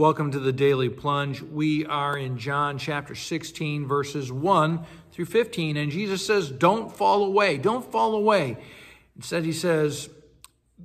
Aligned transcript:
Welcome 0.00 0.30
to 0.30 0.38
the 0.38 0.50
Daily 0.50 0.88
Plunge. 0.88 1.42
We 1.42 1.84
are 1.84 2.16
in 2.16 2.38
John 2.38 2.78
chapter 2.78 3.14
16, 3.14 3.86
verses 3.86 4.32
1 4.32 4.86
through 5.12 5.26
15, 5.26 5.76
and 5.76 5.92
Jesus 5.92 6.24
says, 6.24 6.50
Don't 6.50 6.90
fall 6.90 7.22
away. 7.22 7.58
Don't 7.58 7.84
fall 7.84 8.14
away. 8.14 8.56
Instead, 9.14 9.44
he 9.44 9.52
says, 9.52 10.08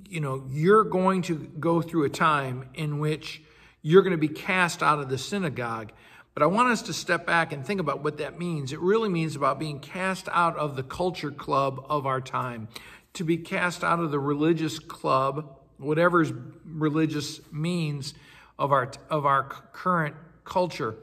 You 0.06 0.20
know, 0.20 0.44
you're 0.50 0.84
going 0.84 1.22
to 1.22 1.36
go 1.58 1.80
through 1.80 2.04
a 2.04 2.10
time 2.10 2.68
in 2.74 2.98
which 2.98 3.40
you're 3.80 4.02
going 4.02 4.10
to 4.10 4.18
be 4.18 4.28
cast 4.28 4.82
out 4.82 4.98
of 4.98 5.08
the 5.08 5.16
synagogue. 5.16 5.92
But 6.34 6.42
I 6.42 6.46
want 6.46 6.68
us 6.68 6.82
to 6.82 6.92
step 6.92 7.26
back 7.26 7.54
and 7.54 7.64
think 7.64 7.80
about 7.80 8.04
what 8.04 8.18
that 8.18 8.38
means. 8.38 8.70
It 8.70 8.80
really 8.80 9.08
means 9.08 9.34
about 9.34 9.58
being 9.58 9.80
cast 9.80 10.28
out 10.30 10.58
of 10.58 10.76
the 10.76 10.82
culture 10.82 11.30
club 11.30 11.86
of 11.88 12.04
our 12.04 12.20
time, 12.20 12.68
to 13.14 13.24
be 13.24 13.38
cast 13.38 13.82
out 13.82 13.98
of 13.98 14.10
the 14.10 14.20
religious 14.20 14.78
club, 14.78 15.56
whatever 15.78 16.22
religious 16.66 17.40
means 17.50 18.12
of 18.58 18.72
our, 18.72 18.90
of 19.10 19.26
our 19.26 19.44
current 19.72 20.16
culture. 20.44 20.96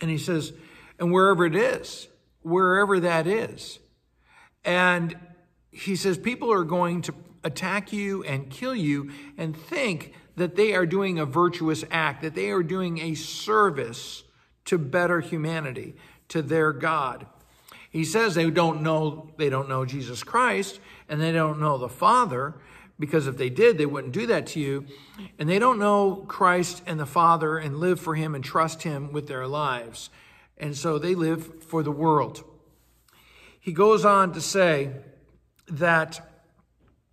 And 0.00 0.10
he 0.10 0.18
says, 0.18 0.52
and 0.98 1.12
wherever 1.12 1.44
it 1.44 1.56
is, 1.56 2.08
wherever 2.42 3.00
that 3.00 3.26
is. 3.26 3.78
And 4.64 5.16
he 5.70 5.96
says, 5.96 6.18
people 6.18 6.52
are 6.52 6.64
going 6.64 7.02
to 7.02 7.14
attack 7.44 7.92
you 7.92 8.22
and 8.24 8.50
kill 8.50 8.74
you 8.74 9.10
and 9.36 9.56
think 9.56 10.12
that 10.36 10.56
they 10.56 10.74
are 10.74 10.86
doing 10.86 11.18
a 11.18 11.26
virtuous 11.26 11.84
act, 11.90 12.22
that 12.22 12.34
they 12.34 12.50
are 12.50 12.62
doing 12.62 12.98
a 12.98 13.14
service 13.14 14.24
to 14.66 14.78
better 14.78 15.20
humanity, 15.20 15.94
to 16.28 16.42
their 16.42 16.72
God. 16.72 17.26
He 17.90 18.04
says 18.04 18.34
they 18.34 18.50
don't 18.50 18.82
know, 18.82 19.30
they 19.36 19.48
don't 19.48 19.68
know 19.68 19.84
Jesus 19.84 20.22
Christ 20.22 20.78
and 21.08 21.20
they 21.20 21.32
don't 21.32 21.58
know 21.58 21.78
the 21.78 21.88
Father 21.88 22.54
because 22.98 23.26
if 23.26 23.36
they 23.36 23.50
did, 23.50 23.78
they 23.78 23.86
wouldn't 23.86 24.12
do 24.12 24.26
that 24.26 24.46
to 24.48 24.60
you. 24.60 24.86
And 25.38 25.48
they 25.48 25.58
don't 25.58 25.78
know 25.78 26.24
Christ 26.26 26.82
and 26.86 26.98
the 26.98 27.06
Father 27.06 27.58
and 27.58 27.78
live 27.78 28.00
for 28.00 28.14
Him 28.14 28.34
and 28.34 28.42
trust 28.42 28.82
Him 28.82 29.12
with 29.12 29.28
their 29.28 29.46
lives. 29.46 30.10
And 30.56 30.76
so 30.76 30.98
they 30.98 31.14
live 31.14 31.62
for 31.64 31.82
the 31.82 31.92
world. 31.92 32.42
He 33.60 33.72
goes 33.72 34.04
on 34.04 34.32
to 34.32 34.40
say 34.40 34.90
that 35.68 36.26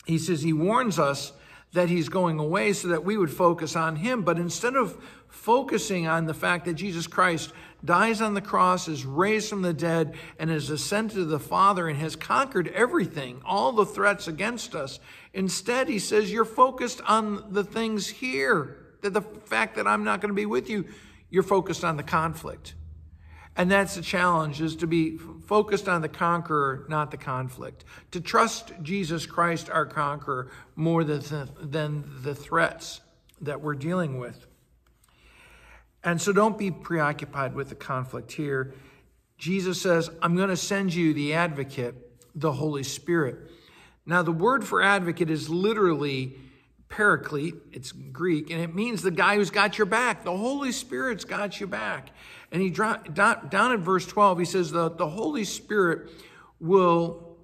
he 0.06 0.18
says 0.18 0.42
he 0.42 0.54
warns 0.54 0.98
us 0.98 1.34
that 1.74 1.90
he's 1.90 2.10
going 2.10 2.40
away 2.40 2.74
so 2.74 2.88
that 2.88 3.04
we 3.04 3.18
would 3.18 3.32
focus 3.32 3.76
on 3.76 3.98
him. 3.98 4.22
But 4.22 4.40
instead 4.40 4.76
of 4.76 4.98
focusing 5.28 6.08
on 6.08 6.26
the 6.26 6.34
fact 6.34 6.66
that 6.66 6.76
Jesus 6.76 7.08
Christ 7.08 7.52
dies 7.86 8.22
on 8.22 8.34
the 8.34 8.42
cross, 8.42 8.88
is 8.88 9.06
raised 9.06 9.50
from 9.50 9.62
the 9.62 9.74
dead, 9.74 10.16
and 10.40 10.50
has 10.50 10.70
ascended 10.70 11.16
to 11.16 11.26
the 11.26 11.40
Father 11.40 11.88
and 11.88 11.98
has 12.00 12.16
conquered 12.16 12.68
everything, 12.70 13.42
all 13.46 13.72
the 13.72 13.86
threats 13.86 14.28
against 14.28 14.76
us, 14.76 15.00
instead, 15.34 15.88
he 15.88 16.00
says, 16.00 16.32
You're 16.32 16.46
focused 16.46 17.02
on 17.02 17.54
the 17.54 17.64
things 17.64 18.08
here. 18.08 18.78
That 19.02 19.14
the 19.14 19.22
fact 19.22 19.76
that 19.76 19.88
I'm 19.88 20.04
not 20.04 20.22
going 20.22 20.30
to 20.30 20.36
be 20.36 20.46
with 20.48 20.70
you, 20.70 20.86
you're 21.30 21.44
focused 21.44 21.84
on 21.84 21.98
the 21.98 22.04
conflict. 22.04 22.74
And 23.58 23.72
that's 23.72 23.96
the 23.96 24.02
challenge 24.02 24.62
is 24.62 24.76
to 24.78 24.88
be 24.88 25.18
focused 25.18 25.88
on 25.88 26.02
the 26.02 26.10
conqueror, 26.10 26.86
not 26.90 27.12
the 27.12 27.18
conflict. 27.18 27.86
To 28.12 28.20
trust 28.20 28.74
Jesus 28.82 29.26
Christ, 29.26 29.70
our 29.70 29.86
conqueror, 29.86 30.52
more 30.76 31.04
than 31.04 31.22
the, 31.22 31.50
than 31.62 32.04
the 32.22 32.36
threats 32.36 33.00
that 33.42 33.62
we're 33.62 33.76
dealing 33.76 34.18
with. 34.20 34.46
And 36.06 36.22
so 36.22 36.32
don't 36.32 36.58
be 36.58 36.70
preoccupied 36.70 37.56
with 37.56 37.70
the 37.70 37.76
conflict 37.76 38.32
here. 38.32 38.76
Jesus 39.40 39.82
says, 39.82 40.10
I'm 40.22 40.36
going 40.36 40.50
to 40.50 40.56
send 40.56 40.94
you 40.94 41.14
the 41.14 41.34
advocate, 41.34 41.96
the 42.36 42.54
Holy 42.54 42.84
Spirit. 42.84 43.52
Now, 44.06 44.22
the 44.22 44.32
word 44.32 44.64
for 44.64 44.84
advocate 44.84 45.32
is 45.32 45.50
literally 45.50 46.36
paraclete, 46.90 47.56
it's 47.72 47.92
Greek, 47.92 48.52
and 48.52 48.62
it 48.62 48.76
means 48.76 49.02
the 49.02 49.10
guy 49.10 49.36
who's 49.36 49.50
got 49.50 49.80
your 49.80 49.88
back. 49.88 50.24
The 50.24 50.38
Holy 50.38 50.72
Spirit's 50.72 51.26
got 51.26 51.60
you 51.60 51.66
back. 51.66 52.12
And 52.52 52.62
he 52.62 52.70
down 52.70 53.72
in 53.74 53.82
verse 53.82 54.06
12, 54.06 54.40
he 54.40 54.46
says 54.46 54.72
the, 54.72 54.92
the 54.92 55.10
Holy 55.10 55.44
Spirit 55.44 56.12
will, 56.60 57.36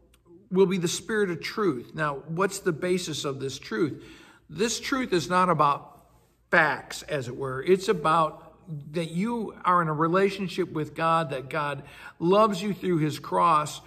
will 0.52 0.68
be 0.68 0.78
the 0.78 0.88
spirit 0.88 1.32
of 1.32 1.42
truth. 1.42 1.94
Now, 1.96 2.22
what's 2.28 2.60
the 2.60 2.72
basis 2.72 3.26
of 3.26 3.40
this 3.40 3.58
truth? 3.58 4.06
This 4.50 4.80
truth 4.80 5.12
is 5.14 5.30
not 5.30 5.50
about 5.50 6.06
facts, 6.52 7.02
as 7.04 7.28
it 7.28 7.36
were. 7.36 7.64
It's 7.64 7.88
about 7.90 8.51
that 8.92 9.12
you 9.12 9.56
are 9.66 9.82
in 9.82 9.88
a 9.88 9.94
relationship 9.94 10.72
with 10.72 10.96
God, 10.96 11.30
that 11.32 11.50
God 11.50 11.84
loves 12.20 12.62
you 12.62 12.74
through 12.74 12.98
his 12.98 13.20
cross. 13.20 13.82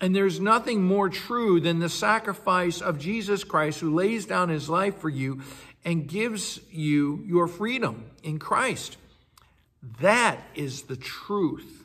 And 0.00 0.16
there's 0.16 0.40
nothing 0.40 0.82
more 0.82 1.08
true 1.08 1.60
than 1.60 1.78
the 1.78 1.88
sacrifice 1.88 2.80
of 2.80 2.98
Jesus 2.98 3.44
Christ 3.44 3.80
who 3.80 3.94
lays 3.94 4.26
down 4.26 4.48
his 4.48 4.68
life 4.68 4.98
for 4.98 5.08
you 5.08 5.42
and 5.84 6.08
gives 6.08 6.60
you 6.70 7.22
your 7.26 7.46
freedom 7.46 8.10
in 8.22 8.38
Christ. 8.38 8.96
That 10.00 10.38
is 10.54 10.82
the 10.82 10.96
truth 10.96 11.84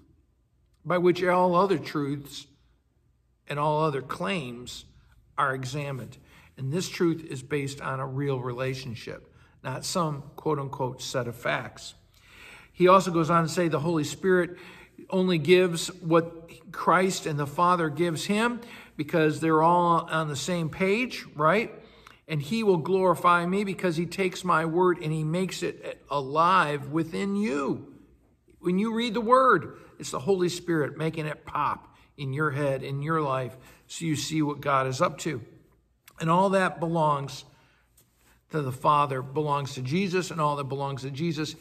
by 0.86 0.98
which 0.98 1.24
all 1.24 1.56
other 1.56 1.78
truths 1.78 2.48
and 3.48 3.60
all 3.60 3.84
other 3.84 4.02
claims 4.02 4.86
are 5.38 5.54
examined. 5.54 6.18
And 6.58 6.72
this 6.72 6.90
truth 6.90 7.26
is 7.26 7.44
based 7.44 7.82
on 7.82 8.00
a 8.00 8.08
real 8.08 8.40
relationship, 8.40 9.34
not 9.64 9.86
some 9.86 10.24
quote 10.36 10.60
unquote 10.60 11.02
set 11.02 11.28
of 11.28 11.36
facts. 11.36 11.96
He 12.76 12.88
also 12.88 13.10
goes 13.10 13.32
on 13.32 13.42
to 13.42 13.50
say 13.50 13.68
the 13.68 13.80
Holy 13.80 14.04
Spirit 14.04 14.58
only 15.10 15.40
gives 15.40 15.88
what 16.02 16.72
Christ 16.72 17.26
and 17.26 17.40
the 17.40 17.48
Father 17.48 17.90
gives 17.90 18.26
him 18.26 18.62
because 18.96 19.40
they're 19.40 19.64
all 19.64 20.08
on 20.10 20.28
the 20.28 20.36
same 20.36 20.70
page, 20.70 21.26
right? 21.36 21.72
and 22.28 22.42
he 22.42 22.64
will 22.64 22.78
glorify 22.78 23.46
me 23.46 23.64
because 23.64 23.96
he 23.96 24.06
takes 24.06 24.44
my 24.44 24.66
word 24.66 25.00
and 25.02 25.12
he 25.12 25.24
makes 25.24 25.62
it 25.62 26.04
alive 26.10 26.88
within 26.88 27.36
you. 27.36 27.94
When 28.60 28.80
you 28.80 28.94
read 28.94 29.14
the 29.14 29.22
word, 29.22 29.78
it's 30.00 30.12
the 30.12 30.20
Holy 30.20 30.50
Spirit 30.50 30.98
making 30.98 31.28
it 31.28 31.46
pop 31.46 31.96
in 32.18 32.34
your 32.34 32.52
head, 32.52 32.82
in 32.82 33.02
your 33.02 33.22
life, 33.22 33.56
so 33.88 34.06
you 34.06 34.16
see 34.16 34.42
what 34.42 34.60
God 34.60 34.88
is 34.88 35.02
up 35.02 35.20
to. 35.20 35.42
And 36.20 36.30
all 36.30 36.50
that 36.52 36.80
belongs 36.80 37.44
to 38.52 38.62
the 38.62 38.72
Father, 38.72 39.22
belongs 39.22 39.76
to 39.76 39.82
Jesus, 39.82 40.32
and 40.32 40.42
all 40.42 40.56
that 40.56 40.64
belongs 40.64 41.04
to 41.04 41.12
Jesus, 41.12 41.56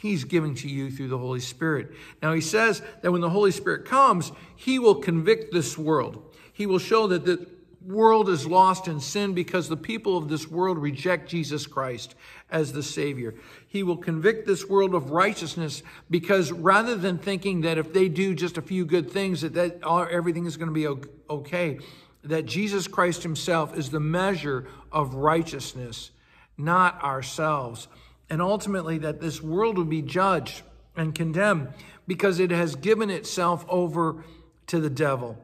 He's 0.00 0.24
giving 0.24 0.54
to 0.56 0.68
you 0.68 0.90
through 0.90 1.08
the 1.08 1.18
Holy 1.18 1.40
Spirit. 1.40 1.92
Now, 2.22 2.32
He 2.32 2.40
says 2.40 2.82
that 3.02 3.10
when 3.10 3.20
the 3.20 3.30
Holy 3.30 3.50
Spirit 3.50 3.84
comes, 3.84 4.30
He 4.54 4.78
will 4.78 4.94
convict 4.94 5.52
this 5.52 5.76
world. 5.76 6.36
He 6.52 6.66
will 6.66 6.78
show 6.78 7.08
that 7.08 7.24
the 7.24 7.46
world 7.84 8.28
is 8.28 8.46
lost 8.46 8.86
in 8.86 9.00
sin 9.00 9.32
because 9.32 9.68
the 9.68 9.76
people 9.76 10.16
of 10.16 10.28
this 10.28 10.48
world 10.48 10.78
reject 10.78 11.28
Jesus 11.28 11.66
Christ 11.66 12.14
as 12.50 12.72
the 12.72 12.82
Savior. 12.82 13.34
He 13.66 13.82
will 13.82 13.96
convict 13.96 14.46
this 14.46 14.68
world 14.68 14.94
of 14.94 15.10
righteousness 15.10 15.82
because 16.10 16.52
rather 16.52 16.96
than 16.96 17.18
thinking 17.18 17.62
that 17.62 17.78
if 17.78 17.92
they 17.92 18.08
do 18.08 18.34
just 18.34 18.58
a 18.58 18.62
few 18.62 18.84
good 18.84 19.10
things, 19.10 19.40
that, 19.40 19.54
that 19.54 19.82
everything 20.10 20.46
is 20.46 20.56
going 20.56 20.68
to 20.68 20.74
be 20.74 21.08
okay, 21.30 21.78
that 22.24 22.46
Jesus 22.46 22.86
Christ 22.86 23.22
Himself 23.22 23.76
is 23.76 23.90
the 23.90 24.00
measure 24.00 24.66
of 24.92 25.14
righteousness, 25.14 26.10
not 26.56 27.02
ourselves. 27.02 27.88
And 28.30 28.42
ultimately, 28.42 28.98
that 28.98 29.20
this 29.20 29.42
world 29.42 29.78
will 29.78 29.84
be 29.84 30.02
judged 30.02 30.62
and 30.96 31.14
condemned 31.14 31.68
because 32.06 32.40
it 32.40 32.50
has 32.50 32.74
given 32.74 33.10
itself 33.10 33.64
over 33.68 34.24
to 34.66 34.80
the 34.80 34.90
devil. 34.90 35.38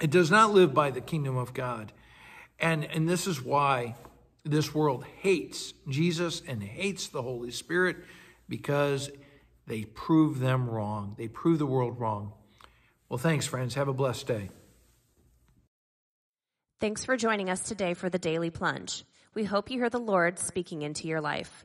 It 0.00 0.10
does 0.10 0.30
not 0.30 0.52
live 0.52 0.74
by 0.74 0.90
the 0.90 1.00
kingdom 1.00 1.36
of 1.36 1.54
God. 1.54 1.92
And, 2.58 2.84
and 2.84 3.08
this 3.08 3.26
is 3.26 3.42
why 3.42 3.96
this 4.44 4.74
world 4.74 5.04
hates 5.20 5.72
Jesus 5.88 6.42
and 6.46 6.62
hates 6.62 7.08
the 7.08 7.22
Holy 7.22 7.50
Spirit 7.50 7.96
because 8.48 9.10
they 9.66 9.84
prove 9.84 10.38
them 10.38 10.68
wrong. 10.68 11.14
They 11.16 11.28
prove 11.28 11.58
the 11.58 11.66
world 11.66 11.98
wrong. 11.98 12.32
Well, 13.08 13.18
thanks, 13.18 13.46
friends. 13.46 13.74
Have 13.74 13.88
a 13.88 13.92
blessed 13.92 14.26
day. 14.26 14.50
Thanks 16.80 17.04
for 17.04 17.16
joining 17.16 17.48
us 17.48 17.62
today 17.62 17.94
for 17.94 18.10
the 18.10 18.18
Daily 18.18 18.50
Plunge. 18.50 19.04
We 19.34 19.44
hope 19.44 19.70
you 19.70 19.78
hear 19.78 19.90
the 19.90 20.00
Lord 20.00 20.38
speaking 20.38 20.82
into 20.82 21.06
your 21.06 21.20
life. 21.20 21.64